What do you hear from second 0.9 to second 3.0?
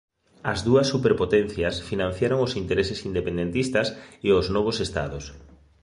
superpotencias financiaron os intereses